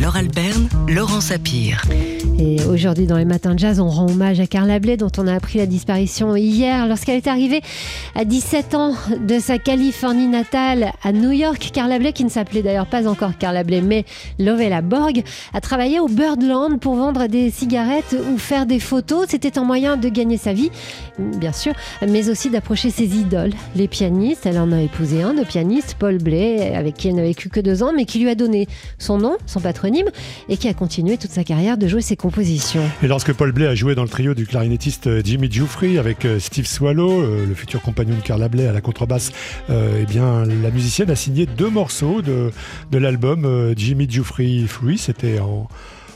[0.00, 1.82] Laure Alberne, Laurent Sapir.
[2.36, 5.28] Et aujourd'hui, dans les matins de jazz, on rend hommage à Carla Bley, dont on
[5.28, 7.60] a appris la disparition hier lorsqu'elle est arrivée
[8.16, 11.70] à 17 ans de sa Californie natale à New York.
[11.72, 14.04] Carla Bley, qui ne s'appelait d'ailleurs pas encore Carla Bley, mais
[14.40, 15.22] Lovella Borg,
[15.52, 19.26] a travaillé au Birdland pour vendre des cigarettes ou faire des photos.
[19.28, 20.70] C'était un moyen de gagner sa vie,
[21.18, 21.72] bien sûr,
[22.06, 24.44] mais aussi d'approcher ses idoles, les pianistes.
[24.44, 27.60] Elle en a épousé un de pianiste, Paul Bley, avec qui elle n'a vécu que
[27.60, 28.66] deux ans, mais qui lui a donné
[28.98, 30.10] son nom, son patronyme
[30.48, 32.82] et qui a continué toute sa carrière de jouer ses compositions.
[33.02, 36.24] Et lorsque Paul Bley a joué dans le trio du clarinettiste euh, Jimmy Giuffry avec
[36.24, 39.32] euh, Steve Swallow, euh, le futur compagnon de Carla Bley à la contrebasse,
[39.68, 42.50] eh bien, la musicienne a signé deux morceaux de,
[42.90, 44.98] de l'album Jimmy Giuffry Free.
[44.98, 45.68] C'était en,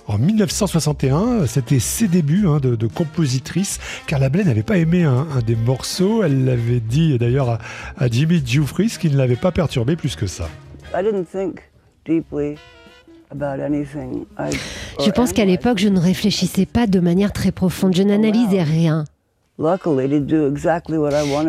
[0.06, 1.46] en 1961.
[1.46, 3.78] C'était ses débuts hein, de, compositrice.
[4.06, 6.22] Carla Bley n'avait pas aimé un, des morceaux.
[6.22, 7.58] Elle l'avait dit d'ailleurs à,
[7.96, 10.48] à, Jimmy Giuffry, ce qui ne l'avait pas perturbé plus que ça.
[10.94, 11.60] I didn't think
[12.06, 12.56] deeply
[15.04, 17.94] je pense qu'à l'époque, je ne réfléchissais pas de manière très profonde.
[17.94, 19.04] Je n'analysais rien.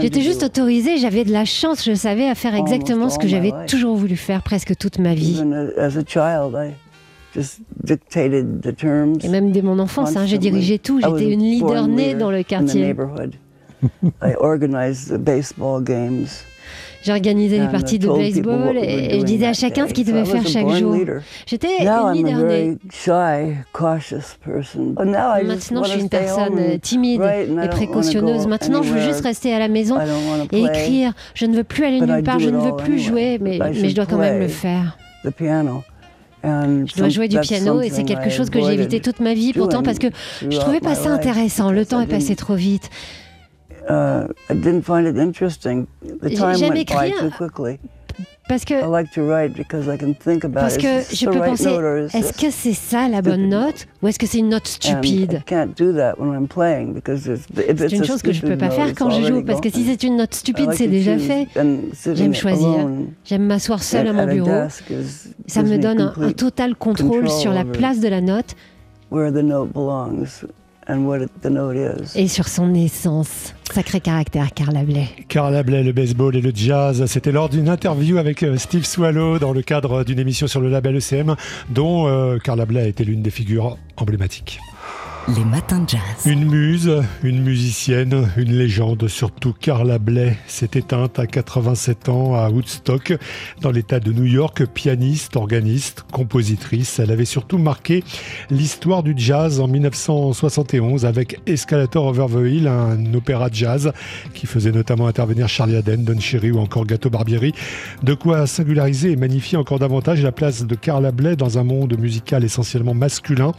[0.02, 3.54] J'étais juste autorisée, j'avais de la chance, je savais à faire exactement ce que j'avais
[3.68, 5.40] toujours voulu faire presque toute ma vie.
[9.24, 12.42] Et même dès mon enfance, hein, j'ai dirigé tout, j'étais une leader née dans le
[12.44, 12.96] quartier.
[17.10, 20.70] J'organisais les parties de baseball et, je disais à chacun ce qu'il devait faire chaque
[20.70, 20.96] jour.
[21.48, 22.68] J'étais une leader
[25.44, 28.46] Maintenant, je suis une personne euh, timide et précautionneuse.
[28.46, 29.98] Maintenant, je veux juste rester à la maison
[30.52, 31.14] et écrire.
[31.34, 33.96] Je ne veux plus aller nulle part, je ne veux plus jouer, mais, mais je
[33.96, 34.98] dois quand même le faire.
[36.44, 39.54] Je dois jouer du piano et c'est quelque chose que j'ai évité toute ma vie
[39.54, 40.08] pourtant parce que
[40.48, 41.72] je trouvais pas ça intéressant.
[41.72, 42.92] Le temps est passé trop vite.
[43.90, 45.88] Uh, I didn't find it interesting.
[46.22, 47.80] The time went by too quickly.
[48.48, 49.10] Parce que, parce
[50.78, 51.70] que je peux penser,
[52.18, 55.44] est-ce que c'est ça la bonne note ou est-ce que c'est une note stupide?
[55.48, 55.80] C'est
[57.92, 60.02] une chose que je ne peux pas faire quand je joue parce que si c'est
[60.04, 61.48] une note stupide, c'est déjà fait.
[61.56, 62.88] J'aime choisir,
[63.24, 64.50] j'aime m'asseoir seul à mon bureau.
[65.46, 68.56] Ça me donne un, un total contrôle sur la place de la note
[72.16, 73.54] et sur son essence.
[73.72, 75.08] Sacré caractère, Carla Bley.
[75.28, 77.06] Carla Bley, le baseball et le jazz.
[77.06, 80.70] C'était lors d'une interview avec euh, Steve Swallow dans le cadre d'une émission sur le
[80.70, 81.36] label ECM,
[81.70, 84.60] dont euh, Carla Bley a été l'une des figures emblématiques.
[85.28, 86.00] Les matins de jazz.
[86.26, 92.50] Une muse, une musicienne, une légende, surtout Carla Bley s'est éteinte à 87 ans à
[92.50, 93.14] Woodstock,
[93.62, 96.98] dans l'état de New York, pianiste, organiste, compositrice.
[96.98, 98.04] Elle avait surtout marqué
[98.50, 103.92] l'histoire du jazz en 1971 avec Escalator Over the Hill, un opéra jazz
[104.34, 107.54] qui faisait notamment intervenir Charlie Aden, Don Cherry ou encore Gato Barbieri.
[108.02, 111.96] De quoi singulariser et magnifier encore davantage la place de Carla Bley dans un monde
[112.00, 113.52] musical essentiellement masculin.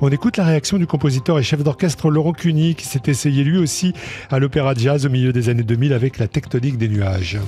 [0.00, 3.42] On écoute la réaction du compositeur compositeur et chef d'orchestre Laurent Cuny qui s'est essayé
[3.42, 3.94] lui aussi
[4.30, 7.38] à l'opéra jazz au milieu des années 2000 avec la tectonique des nuages.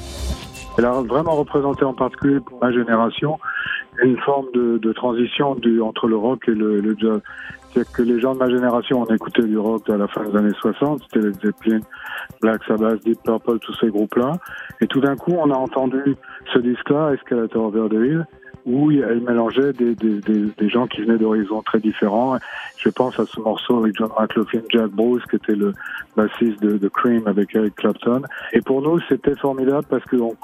[0.78, 3.38] Elle a vraiment représenté en particulier pour ma génération
[4.02, 7.20] une forme de, transition entre le rock et le, jazz.
[7.74, 10.38] C'est que les gens de ma génération ont écouté du rock à la fin des
[10.38, 11.80] années 60, c'était les Zeppelin,
[12.40, 14.38] Black Sabbath, Deep Purple, tous ces groupes-là.
[14.80, 16.16] Et tout d'un coup, on a entendu
[16.54, 18.24] ce disque-là, Escalator Over the
[18.66, 22.38] où elle mélangeait des, des, des, gens qui venaient d'horizons très différents.
[22.76, 25.72] Je pense à ce morceau avec John McLaughlin, Jack Bruce, qui était le
[26.16, 28.22] bassiste de, de, Cream avec Eric Clapton.
[28.52, 30.34] Et pour nous, c'était formidable parce qu'on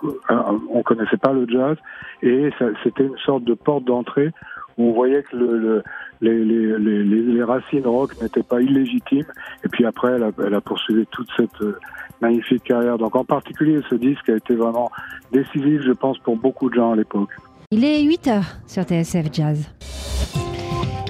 [0.71, 1.77] on connaissait pas le jazz
[2.23, 2.51] et
[2.83, 4.31] c'était une sorte de porte d'entrée
[4.79, 5.83] où on voyait que le, le
[6.21, 9.27] les, les, les, racines rock n'étaient pas illégitimes.
[9.65, 11.79] Et puis après, elle a, elle a poursuivi toute cette euh,
[12.21, 12.99] magnifique carrière.
[12.99, 14.91] Donc en particulier, ce disque a été vraiment
[15.33, 17.31] décisif, je pense, pour beaucoup de gens à l'époque.
[17.73, 19.65] Il est 8h sur TSF Jazz.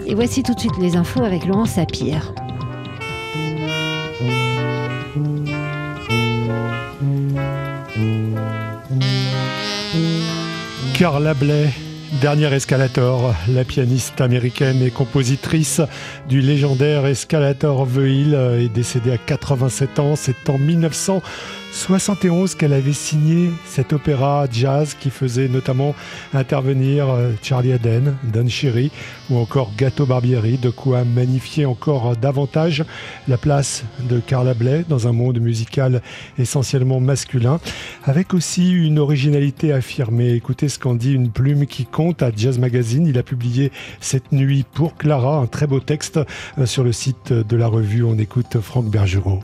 [0.06, 2.32] Et voici tout de suite les infos avec Laurent Sapir.
[10.94, 11.68] Carla Bley
[12.21, 15.83] Dernier escalator, la pianiste américaine et compositrice
[16.28, 20.16] du légendaire Escalator The est décédée à 87 ans.
[20.16, 25.95] C'est en 1971 qu'elle avait signé cet opéra jazz qui faisait notamment
[26.33, 28.91] intervenir euh, Charlie Aden, Don Cherry
[29.28, 32.84] ou encore Gato Barbieri, de quoi magnifier encore davantage
[33.28, 36.01] la place de Carla Bley dans un monde musical
[36.39, 37.60] essentiellement masculin,
[38.04, 40.33] avec aussi une originalité affirmée.
[40.33, 43.06] Écoutez ce qu'en dit une plume qui compte à Jazz Magazine.
[43.06, 46.20] Il a publié cette nuit pour Clara un très beau texte
[46.58, 48.04] euh, sur le site de la revue.
[48.04, 49.41] On écoute Franck Bergerot.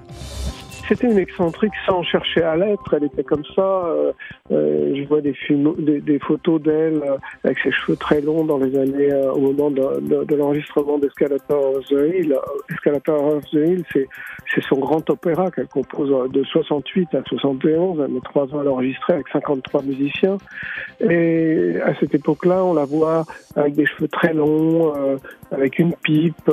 [0.93, 2.95] C'était une excentrique sans chercher à l'être.
[2.95, 3.63] Elle était comme ça.
[3.63, 4.13] Euh,
[4.51, 5.35] euh, je vois des,
[6.19, 10.37] photos d'elle euh, avec ses cheveux très longs dans les années au moment de, de,
[10.37, 12.37] l'enregistrement d'Escalator of the Hill.
[12.71, 14.07] Escalator of the Hill, c'est
[14.55, 18.01] c'est son grand opéra qu'elle compose de 68 à 71.
[18.05, 20.37] Elle met trois ans à l'enregistrer avec 53 musiciens.
[21.01, 23.25] Et à cette époque-là, on la voit
[23.57, 24.93] avec des cheveux très longs,
[25.53, 26.51] avec une pipe.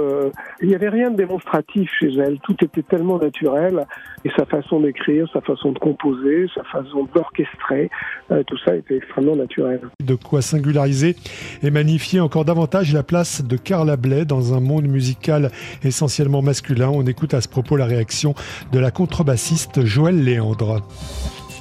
[0.62, 2.40] Il n'y avait rien de démonstratif chez elle.
[2.40, 3.86] Tout était tellement naturel.
[4.26, 7.90] Et sa façon d'écrire, sa façon de composer, sa façon d'orchestrer,
[8.32, 9.80] euh, tout ça était extrêmement naturel.
[10.06, 11.16] De quoi singulariser
[11.64, 15.50] et magnifier encore davantage la place de Carla Bley dans un monde musical
[15.84, 16.90] essentiellement masculin.
[16.94, 18.34] On écoute à ce propos la réaction
[18.74, 20.82] de la contrebassiste Joëlle Léandre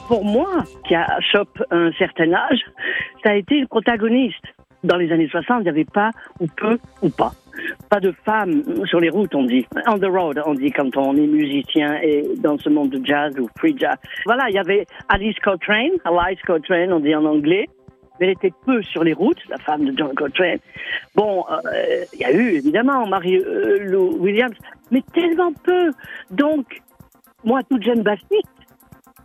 [0.08, 2.60] pour moi, qui a chope un certain âge,
[3.22, 4.42] ça a été une protagoniste.
[4.84, 6.10] Dans les années 60, il n'y avait pas,
[6.40, 7.32] ou peu, ou pas,
[7.90, 9.66] pas de femmes sur les routes, on dit.
[9.86, 13.34] On the road, on dit quand on est musicien et dans ce monde de jazz
[13.38, 13.96] ou free jazz.
[14.24, 17.66] Voilà, il y avait Alice Coltrane, Alice Coltrane, on dit en anglais.
[18.20, 20.58] Mais elle était peu sur les routes, la femme de John Coltrane.
[21.14, 24.56] Bon, euh, il y a eu évidemment Marie euh, Lou Williams,
[24.90, 25.92] mais tellement peu.
[26.32, 26.80] Donc,
[27.44, 28.58] moi, toute jeune bassiste,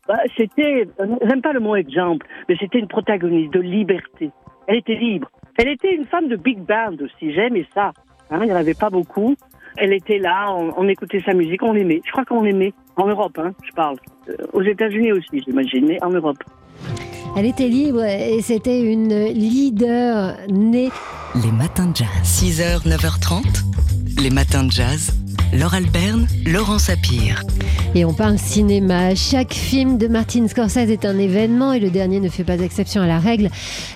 [0.07, 0.87] bah, c'était,
[1.27, 4.29] j'aime pas le mot exemple, mais c'était une protagoniste de liberté.
[4.67, 5.29] Elle était libre.
[5.57, 7.91] Elle était une femme de big band aussi, j'aimais ça.
[8.31, 9.35] Hein, il n'y en avait pas beaucoup.
[9.77, 12.01] Elle était là, on, écoutait sa musique, on l'aimait.
[12.05, 12.73] Je crois qu'on l'aimait.
[12.95, 13.97] En Europe, hein, je parle.
[14.29, 16.37] Euh, aux États-Unis aussi, j'imagine, mais en Europe.
[17.35, 20.89] Elle était libre et c'était une leader née.
[21.43, 22.07] Les matins de jazz.
[22.23, 24.21] 6h, 9h30.
[24.21, 25.11] Les matins de jazz.
[25.51, 27.41] Laure Alberne, Laurent Sapir.
[27.95, 29.15] Et on parle cinéma.
[29.15, 33.01] Chaque film de Martin Scorsese est un événement et le dernier ne fait pas exception
[33.01, 33.49] à la règle.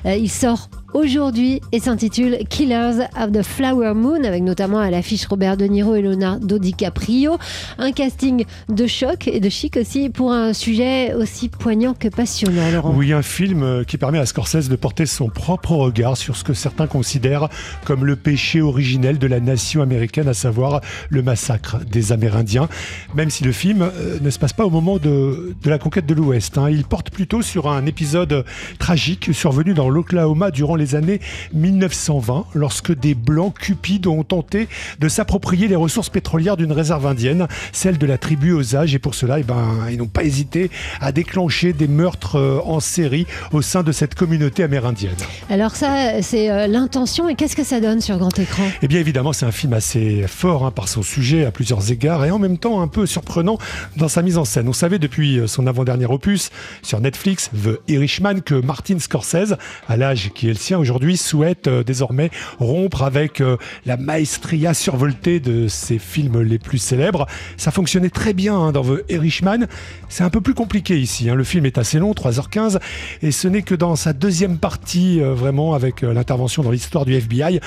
[0.06, 5.28] Euh, il sort aujourd'hui et s'intitule Killers of the Flower Moon avec notamment à l'affiche
[5.28, 7.38] Robert De Niro et Leonardo DiCaprio.
[7.78, 12.72] Un casting de choc et de chic aussi pour un sujet aussi poignant que passionnant,
[12.72, 12.94] Laurent.
[12.96, 16.44] Oui, un film euh, qui permet à Scorsese de porter son propre regard sur ce
[16.44, 17.48] que certains considèrent
[17.86, 22.70] comme le péché originel de la nation américaine, à savoir le massacre des Amérindiens.
[23.14, 26.16] Même si le film euh, ne se passe pas au moment de, la conquête de
[26.16, 26.70] l'Ouest, hein.
[26.70, 28.46] il porte plutôt sur un épisode
[28.80, 31.20] tragique survenu dans l'Oklahoma durant les années
[31.54, 34.68] 1920, lorsque des Blancs cupides ont tenté
[35.00, 39.16] de s'approprier les ressources pétrolières d'une réserve indienne, celle de la tribu Osage, et pour
[39.16, 40.70] cela, eh ben, ils n'ont pas hésité
[41.02, 45.16] à déclencher des meurtres euh, en série au sein de cette communauté amérindienne.
[45.50, 48.64] Alors ça, c'est euh, l'intention, et qu'est-ce que ça donne sur grand écran?
[48.82, 52.26] Eh bien évidemment, c'est un film assez fort hein, par son sujet à plusieurs égards,
[52.26, 53.58] et en même temps un peu surprenant
[53.96, 54.68] dans sa mise en scène.
[54.68, 56.50] On savait depuis euh, son avant-dernier opus
[56.82, 59.56] sur Netflix, The Irishman, que Martin Scorsese,
[59.88, 62.30] à l'âge qui est le aujourd'hui souhaite euh, désormais
[62.60, 67.26] rompre avec euh, la maestria survoltée de ses films les plus célèbres.
[67.58, 69.68] Ça fonctionnait très bien hein, dans The Irishman.
[70.10, 71.30] C'est un peu plus compliqué ici.
[71.30, 71.36] Hein.
[71.36, 72.80] Le film est assez long, 3h15,
[73.22, 77.14] et ce n'est que dans sa deuxième partie, euh, vraiment avec l'intervention dans l'histoire du
[77.14, 77.60] FBI,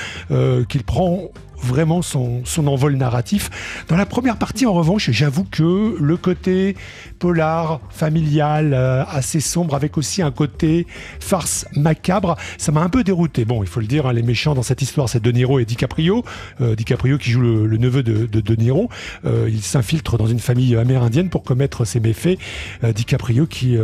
[0.69, 1.31] qu'il prend
[1.62, 3.50] vraiment son, son envol narratif.
[3.88, 6.76] Dans la première partie, en revanche, j'avoue que le côté
[7.18, 10.86] polar, familial, euh, assez sombre, avec aussi un côté
[11.20, 13.44] farce macabre, ça m'a un peu dérouté.
[13.44, 15.64] Bon, il faut le dire, hein, les méchants dans cette histoire, c'est De Niro et
[15.64, 16.24] DiCaprio.
[16.60, 18.88] Euh, DiCaprio qui joue le, neveu de De, Niro.
[19.24, 22.38] Euh, il s'infiltre dans une famille amérindienne pour commettre ses méfaits.
[22.82, 23.76] DiCaprio qui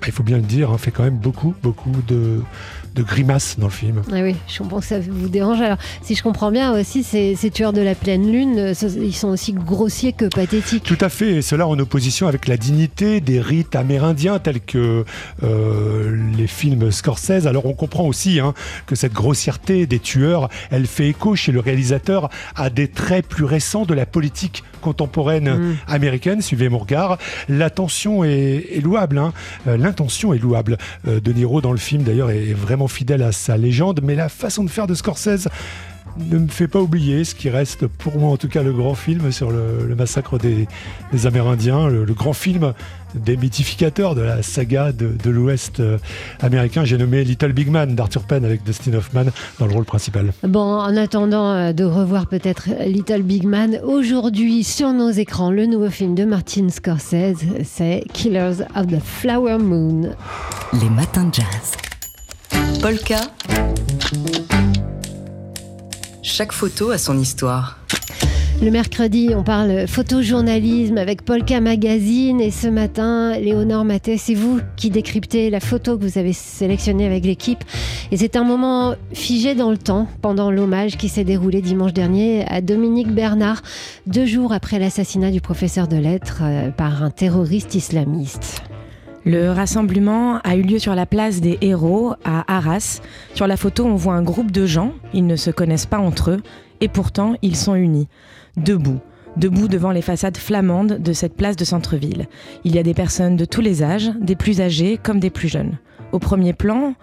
[0.00, 2.40] bah, il faut bien le dire, hein, fait quand même beaucoup, beaucoup de,
[2.98, 4.02] de grimaces dans le film.
[4.10, 5.60] Ah oui, je comprends que ça vous dérange.
[5.60, 9.14] Alors, si je comprends bien aussi, ces, ces tueurs de la pleine lune, euh, ils
[9.14, 10.82] sont aussi grossiers que pathétiques.
[10.82, 15.04] Tout à fait, et cela en opposition avec la dignité des rites amérindiens tels que
[15.44, 17.46] euh, les films Scorsese.
[17.46, 18.52] Alors, on comprend aussi hein,
[18.86, 23.44] que cette grossièreté des tueurs, elle fait écho chez le réalisateur à des traits plus
[23.44, 25.76] récents de la politique contemporaine mm.
[25.86, 26.42] américaine.
[26.42, 27.18] Suivez mon regard.
[27.48, 29.18] L'attention est, louable.
[29.18, 29.32] Hein.
[29.68, 30.78] Euh, l'intention est louable.
[31.04, 34.64] De Niro dans le film d'ailleurs est vraiment fidèle à sa légende, mais la façon
[34.64, 35.48] de faire de Scorsese
[36.18, 38.94] ne me fait pas oublier ce qui reste pour moi en tout cas le grand
[38.94, 40.66] film sur le, massacre des,
[41.24, 42.72] Amérindiens, le, grand film
[43.14, 45.98] des mythificateurs de la saga de, l'Ouest euh,
[46.40, 46.84] américain.
[46.84, 49.26] J'ai nommé Little Big Man d'Arthur Penn avec Dustin Hoffman
[49.58, 50.32] dans le rôle principal.
[50.42, 55.66] Bon, en attendant euh, de revoir peut-être Little Big Man, aujourd'hui sur nos écrans, le
[55.66, 60.10] nouveau film de Martin Scorsese, c'est Killers of the Flower Moon.
[60.80, 61.87] Les matins de jazz.
[62.80, 63.20] Polka.
[66.22, 67.78] Chaque photo a son histoire.
[68.60, 74.60] Le mercredi, on parle photojournalisme avec Polka Magazine et ce matin, Léonore Maté, c'est vous
[74.76, 77.62] qui décryptez la photo que vous avez sélectionnée avec l'équipe.
[78.10, 82.46] Et c'est un moment figé dans le temps pendant l'hommage qui s'est déroulé dimanche dernier
[82.48, 83.62] à Dominique Bernard,
[84.06, 88.62] deux jours après l'assassinat du professeur de lettres euh, par un terroriste islamiste.
[89.24, 93.00] Le rassemblement a eu lieu sur la place des héros à Arras.
[93.34, 96.30] Sur la photo, on voit un groupe de gens, ils ne se connaissent pas entre
[96.30, 96.42] eux,
[96.80, 98.08] et pourtant ils sont unis
[98.56, 99.00] debout,
[99.36, 102.26] debout devant les façades flamandes de cette place de centre-ville.
[102.64, 105.48] Il y a des personnes de tous les âges, des plus âgés comme des plus
[105.48, 105.78] jeunes.
[106.12, 106.94] Au premier plan,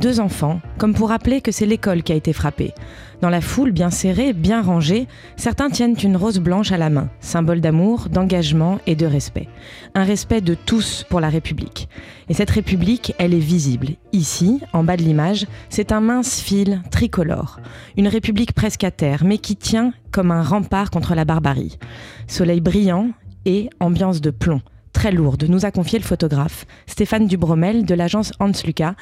[0.00, 2.74] deux enfants, comme pour rappeler que c'est l'école qui a été frappée.
[3.20, 5.06] Dans la foule bien serrée, bien rangée,
[5.36, 9.48] certains tiennent une rose blanche à la main, symbole d'amour, d'engagement et de respect.
[9.94, 11.88] Un respect de tous pour la République.
[12.28, 13.90] Et cette République, elle est visible.
[14.12, 17.60] Ici, en bas de l'image, c'est un mince fil tricolore.
[17.96, 21.78] Une République presque à terre, mais qui tient comme un rempart contre la barbarie.
[22.26, 23.10] Soleil brillant
[23.44, 28.32] et ambiance de plomb très lourde, nous a confié le photographe Stéphane Dubromel de l'agence
[28.40, 28.94] Hans Lucas,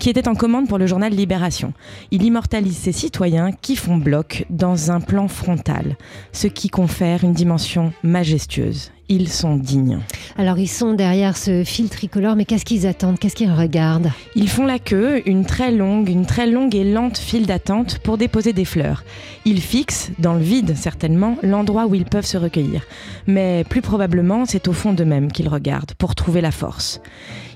[0.00, 1.72] qui était en commande pour le journal Libération.
[2.10, 5.96] Il immortalise ses citoyens qui font bloc dans un plan frontal,
[6.32, 10.00] ce qui confère une dimension majestueuse ils sont dignes.
[10.36, 13.18] Alors ils sont derrière ce fil tricolore, mais qu'est-ce qu'ils attendent?
[13.18, 14.10] Qu'est-ce qu'ils regardent?
[14.34, 18.18] Ils font la queue, une très longue, une très longue et lente file d'attente pour
[18.18, 19.04] déposer des fleurs.
[19.44, 22.82] Ils fixent, dans le vide certainement, l'endroit où ils peuvent se recueillir.
[23.26, 27.00] Mais plus probablement, c'est au fond d'eux-mêmes qu'ils regardent, pour trouver la force.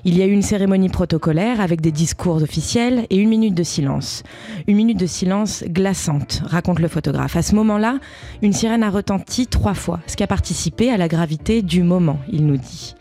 [0.03, 3.61] Il y a eu une cérémonie protocolaire avec des discours officiels et une minute de
[3.61, 4.23] silence.
[4.67, 7.35] Une minute de silence glaçante, raconte le photographe.
[7.35, 7.99] À ce moment-là,
[8.41, 12.19] une sirène a retenti trois fois, ce qui a participé à la gravité du moment,
[12.31, 12.95] il nous dit.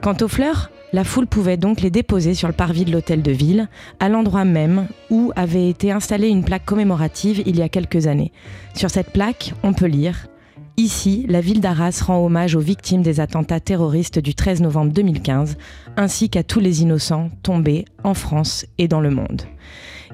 [0.00, 3.32] Quant aux fleurs, la foule pouvait donc les déposer sur le parvis de l'hôtel de
[3.32, 3.68] ville,
[4.00, 8.32] à l'endroit même où avait été installée une plaque commémorative il y a quelques années.
[8.72, 10.28] Sur cette plaque, on peut lire
[10.78, 15.56] Ici, la ville d'Arras rend hommage aux victimes des attentats terroristes du 13 novembre 2015,
[15.96, 19.42] ainsi qu'à tous les innocents tombés en France et dans le monde.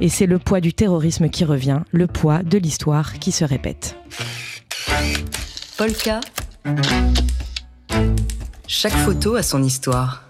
[0.01, 3.99] Et c'est le poids du terrorisme qui revient, le poids de l'histoire qui se répète.
[5.77, 6.21] Polka.
[8.67, 10.25] Chaque photo a son histoire.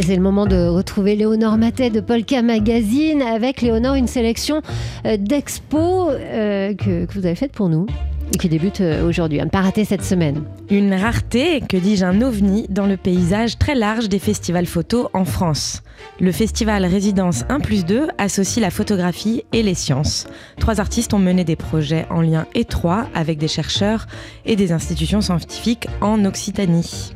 [0.00, 4.62] Et c'est le moment de retrouver Léonore Matet de Polka Magazine avec Léonore une sélection
[5.04, 7.84] euh, d'expos euh, que, vous avez faite pour nous
[8.32, 9.40] et qui débute euh, aujourd'hui.
[9.40, 10.42] À ne pas rater cette semaine.
[10.70, 15.26] Une rareté, que dis-je, un ovni dans le paysage très large des festivals photos en
[15.26, 15.82] France.
[16.18, 20.26] Le festival Résidence 1 plus 2 associe la photographie et les sciences.
[20.58, 24.06] Trois artistes ont mené des projets en lien étroit avec des chercheurs
[24.46, 27.12] et des institutions scientifiques en Occitanie.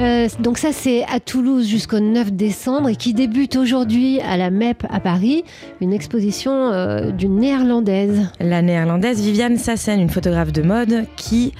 [0.00, 4.50] Euh, donc ça, c'est à Toulouse jusqu'au 9 décembre et qui débute aujourd'hui à la
[4.50, 5.44] MEP à Paris,
[5.80, 8.28] une exposition euh, d'une néerlandaise.
[8.38, 11.52] La néerlandaise Viviane Sassen, une photographe de mode qui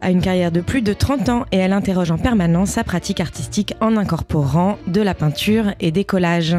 [0.00, 3.20] a une carrière de plus de 30 ans et elle interroge en permanence sa pratique
[3.20, 6.56] artistique en incorporant de la peinture et des collages.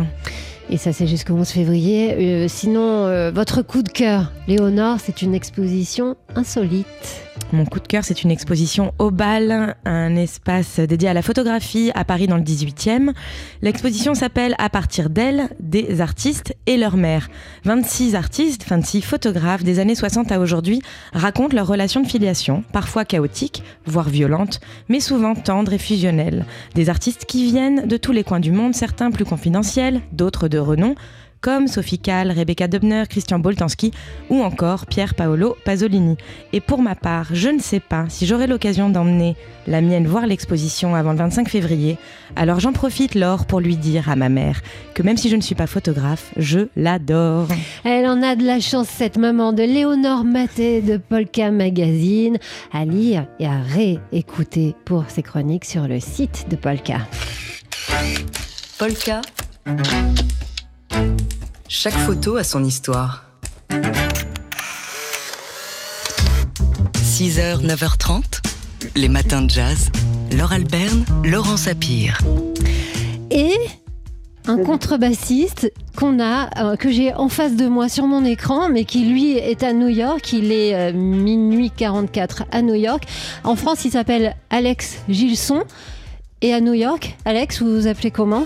[0.70, 2.14] Et ça, c'est jusqu'au 11 février.
[2.14, 7.25] Euh, sinon, votre coup de cœur, Léonore, c'est une exposition insolite.
[7.54, 11.92] Mon coup de cœur, c'est une exposition au bal, un espace dédié à la photographie
[11.94, 13.14] à Paris dans le 18e.
[13.62, 17.30] L'exposition s'appelle À partir d'elle, des artistes et leur mère.
[17.64, 20.82] 26 artistes, 26 photographes des années 60 à aujourd'hui
[21.14, 24.60] racontent leur relation de filiation, parfois chaotique, voire violente,
[24.90, 26.46] mais souvent tendre et fusionnelle.
[26.74, 30.58] Des artistes qui viennent de tous les coins du monde, certains plus confidentiels, d'autres de
[30.58, 30.96] renom
[31.42, 33.92] comme Sophie Kahl, Rebecca Dubner, Christian Boltanski
[34.30, 36.18] ou encore Pierre Paolo Pasolini.
[36.54, 39.36] Et pour ma part, je ne sais pas si j'aurai l'occasion d'emmener
[39.68, 41.98] la mienne voir l'exposition avant le 25 février,
[42.36, 44.62] alors j'en profite Laure pour lui dire à ma mère
[44.94, 47.48] que même si je ne suis pas photographe, je l'adore.
[47.84, 52.38] Elle en a de la chance, cette maman de Léonore Maté de Polka Magazine,
[52.72, 57.00] à lire et à réécouter pour ses chroniques sur le site de Polka.
[58.78, 59.22] Polka.
[61.78, 63.26] Chaque photo a son histoire.
[66.96, 68.24] 6h, 9h30,
[68.96, 69.92] les matins de jazz.
[70.32, 72.18] Laure Alberne, Laurent Sapir.
[73.30, 73.54] Et
[74.48, 78.86] un contrebassiste qu'on a, euh, que j'ai en face de moi sur mon écran, mais
[78.86, 80.32] qui lui est à New York.
[80.32, 83.04] Il est euh, minuit 44 à New York.
[83.44, 85.66] En France, il s'appelle Alex Gilson.
[86.42, 88.46] Et à New York, Alex, vous vous appelez comment?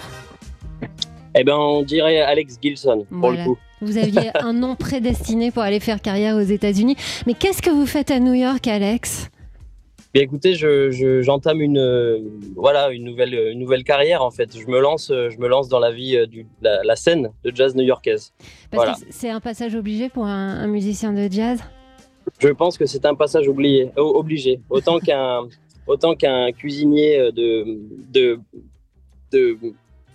[1.36, 3.58] Eh ben, on dirait Alex Gilson, pour le coup.
[3.82, 6.96] Vous aviez un nom prédestiné pour aller faire carrière aux États-Unis.
[7.28, 9.30] Mais qu'est-ce que vous faites à New York, Alex?
[10.12, 14.58] Bien écoutez, j'entame une voilà une nouvelle une nouvelle carrière en fait.
[14.58, 18.34] Je me lance je me lance dans la vie du la, scène de jazz new-yorkaise.
[18.74, 18.96] Voilà.
[19.12, 21.62] C'est un passage obligé pour un, musicien de jazz?
[22.40, 24.60] Je pense que c'est un passage oublié, obligé.
[24.72, 25.44] Autant qu'un
[25.86, 27.78] autant qu'un cuisinier de
[28.12, 28.40] de
[29.32, 29.60] de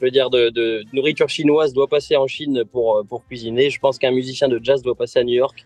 [0.00, 3.70] je veux dire, de, nourriture chinoise doit passer en Chine pour, pour cuisiner.
[3.70, 5.64] Je pense qu'un musicien de jazz doit passer à New York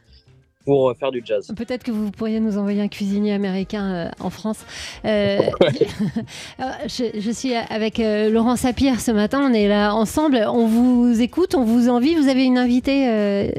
[0.68, 1.50] pour faire du jazz.
[1.56, 4.66] Peut-être que vous pourriez nous envoyer un cuisinier américain euh, en France.
[5.06, 5.38] Euh,
[6.84, 11.54] je, suis avec euh, Laurent Sapir ce matin, on est là ensemble, on vous écoute,
[11.54, 13.50] on vous envie, vous avez une invitée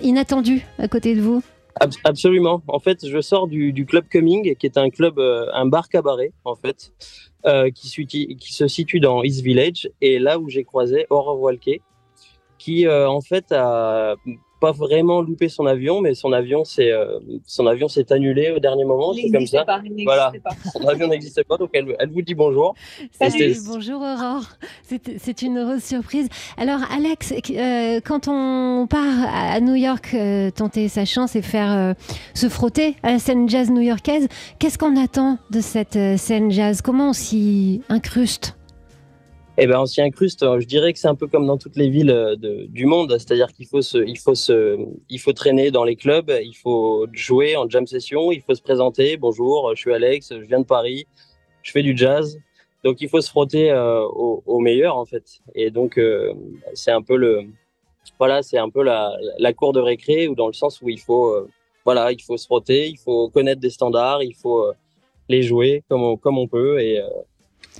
[0.00, 1.42] inattendue à côté de vous?
[2.04, 2.62] Absolument.
[2.68, 6.30] En fait, je sors du, du Club Coming, qui est un club, un bar cabaret,
[6.44, 6.92] en fait,
[7.74, 9.90] qui, qui, se situe dans East Village.
[10.00, 11.80] Et là où j'ai croisé Aurore Walke,
[12.58, 14.16] qui, en fait, a
[14.60, 18.58] pas vraiment loupé son avion, mais son avion s'est euh, son avion s'est annulé au
[18.58, 19.64] dernier moment, c'est comme ça.
[19.64, 20.32] Pas, voilà,
[20.72, 22.74] son avion n'existait pas, donc elle, elle, vous dit bonjour.
[23.12, 24.44] Salut, bonjour Aurore.
[25.18, 26.28] C'est une heureuse surprise.
[26.58, 31.94] Alors Alex, euh, quand on part à New York euh, tenter sa chance et faire
[32.34, 36.82] se frotter à la scène jazz new-yorkaise, qu'est-ce qu'on attend de cette scène jazz?
[36.82, 38.59] Comment on s'y incruste?
[39.58, 40.44] Eh ben, on s'y incruste.
[40.60, 42.36] Je dirais que c'est un peu comme dans toutes les villes euh,
[42.68, 44.78] du monde, c'est-à-dire qu'il faut se, il faut se,
[45.08, 48.62] il faut traîner dans les clubs, il faut jouer en jam session, il faut se
[48.62, 49.16] présenter.
[49.16, 51.06] Bonjour, je suis Alex, je viens de Paris,
[51.62, 52.38] je fais du jazz.
[52.84, 55.40] Donc il faut se frotter euh, au, meilleur en fait.
[55.54, 56.32] Et donc euh,
[56.72, 57.42] c'est un peu le,
[58.18, 61.00] voilà, c'est un peu la, la, cour de récré ou dans le sens où il
[61.00, 61.46] faut,
[61.84, 64.72] voilà, il faut se frotter, il faut connaître des standards, il faut
[65.28, 67.02] les jouer comme on, comme on peut et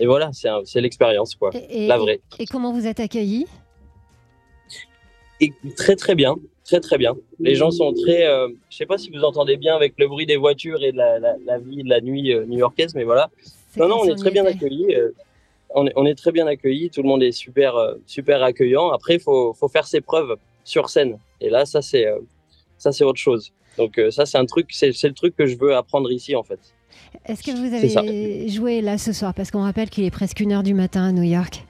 [0.01, 2.21] et voilà, c'est l'expérience, quoi, la vraie.
[2.39, 3.47] Et, comment vous êtes accueillis?
[5.41, 7.17] Et Très très bien, très très bien.
[7.39, 10.27] Les gens sont très, euh, je sais pas si vous entendez bien avec le bruit
[10.27, 13.31] des voitures et de la, la, vie de la nuit euh, new-yorkaise, mais voilà.
[13.77, 14.95] Non, non, on est très bien accueillis.
[14.95, 15.11] Euh,
[15.75, 16.91] on, est, on, est, très bien accueillis.
[16.91, 17.75] Tout le monde est super,
[18.07, 18.91] super accueillant.
[18.91, 21.19] Après, il faut, faut, faire ses preuves sur scène.
[21.41, 22.07] Et là, ça c'est,
[22.79, 23.53] ça c'est autre chose.
[23.79, 26.59] Donc ça, c'est un truc, c'est le truc que je veux apprendre ici en fait.
[27.27, 29.35] Est-ce que vous avez joué là ce soir?
[29.35, 31.65] Parce qu'on rappelle qu'il est presque une heure du matin à New York.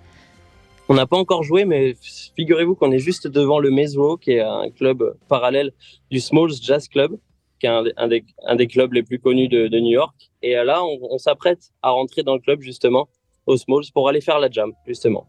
[0.89, 1.95] On n'a pas encore joué, mais
[2.35, 5.73] figurez-vous qu'on est juste devant le Maze qui est un club parallèle
[6.11, 7.17] du Smalls Jazz Club,
[7.61, 10.15] qui est un, des, clubs les plus connus de, New York.
[10.43, 13.09] Et là, on s'apprête à rentrer dans le club justement,
[13.47, 15.29] au Smalls, pour aller faire la jam, justement.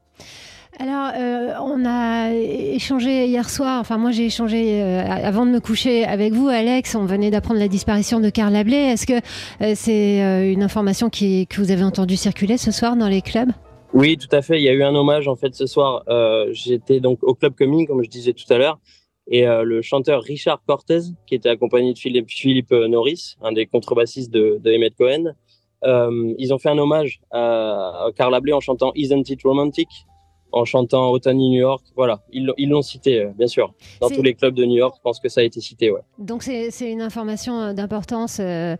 [0.79, 5.59] Alors, euh, on a échangé hier soir, enfin moi j'ai échangé euh, avant de me
[5.59, 8.77] coucher avec vous, Alex, on venait d'apprendre la disparition de Karl Lablé.
[8.77, 9.19] Est-ce que
[9.61, 13.49] euh, c'est une information qui, que vous avez entendu circuler ce soir dans les clubs?
[13.93, 14.59] Oui, tout à fait.
[14.59, 16.05] Il y a eu un hommage en fait ce soir.
[16.51, 18.79] J'étais donc au Club Coming, comme je disais tout à l'heure,
[19.29, 24.59] et le chanteur Richard Cortez, qui était accompagné de Philippe, Norris, un des contrebassistes de,
[24.63, 25.33] de Emmett Cohen,
[26.37, 29.89] ils ont fait un hommage à Karl Lablé en chantant Isn't It Romantic?
[30.51, 31.83] En chantant Otani New York.
[31.95, 33.73] Voilà, ils l'ont cité, euh, bien sûr.
[33.99, 35.91] Dans tous les clubs de New York, je pense que ça a été cité.
[35.91, 36.01] Ouais.
[36.19, 38.39] Donc c'est une information euh, d'importance.
[38.39, 38.75] Euh,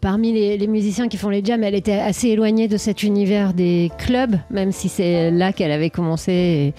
[0.00, 3.90] parmi les, musiciens qui font les jams, elle était assez éloignée de cet univers des
[3.98, 6.72] clubs, même si c'est là qu'elle avait commencé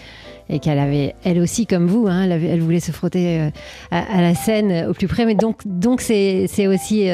[0.50, 3.52] et, qu'elle avait, elle aussi, comme vous, hein, elle, voulait se frotter
[3.92, 5.28] à, la scène au plus près.
[5.28, 7.08] Mais donc, donc c'est, aussi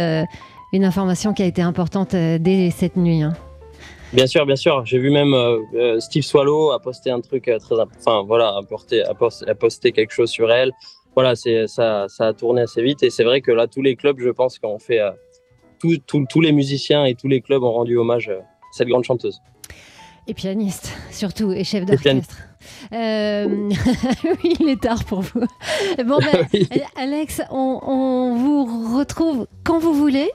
[0.72, 3.22] une information qui a été importante dès cette nuit.
[3.22, 3.34] Hein.
[4.14, 4.86] Bien sûr, bien sûr.
[4.86, 8.56] J'ai vu même euh, euh, Steve Swallow a posté un truc euh, très, enfin voilà,
[8.56, 10.72] a, posté, a, posté, quelque chose sur elle.
[11.16, 13.96] Voilà, c'est ça, ça a tourné assez vite et c'est vrai que là, tous les
[13.96, 15.00] clubs, je pense qu'on fait,
[15.80, 19.40] tous les musiciens et tous les clubs ont rendu hommage à cette grande chanteuse.
[20.28, 22.38] Et pianiste, surtout, et chef d'orchestre.
[22.92, 25.42] oui, il est tard pour vous.
[26.06, 26.48] Bon, ben,
[26.96, 30.30] Alex, on, on vous retrouve quand vous voulez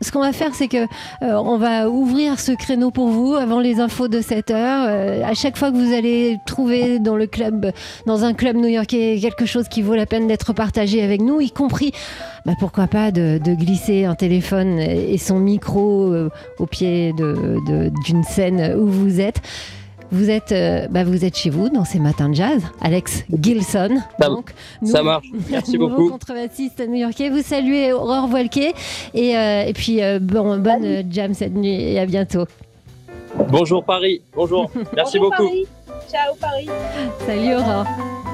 [0.00, 0.86] ce qu'on va faire, c'est que euh,
[1.22, 4.86] on va ouvrir ce créneau pour vous avant les infos de 7 heures.
[4.88, 7.72] Euh, à chaque fois que vous allez trouver dans le club,
[8.06, 11.50] dans un club new-yorkais, quelque chose qui vaut la peine d'être partagé avec nous, y
[11.50, 11.92] compris,
[12.44, 18.74] bah, pourquoi pas, de, glisser un téléphone et son micro euh, au pied d'une scène
[18.78, 19.40] où vous êtes.
[20.12, 23.96] Vous êtes, euh, bah vous êtes chez vous dans ces matins de jazz, Alex Gilson.
[24.20, 24.50] Ça, donc,
[24.84, 25.26] ça marche.
[25.50, 26.10] Merci beaucoup.
[26.10, 27.30] contrebassiste new-yorkais.
[27.30, 28.72] Vous saluez Aurore Voilquet
[29.14, 32.44] et, euh, et puis euh, bon, bonne jam cette nuit et à bientôt.
[33.48, 34.22] Bonjour Paris.
[34.34, 34.70] Bonjour.
[34.94, 35.48] Merci Bonjour beaucoup.
[35.48, 35.66] Paris.
[36.10, 36.68] Ciao Paris.
[37.26, 38.25] Salut Aurore.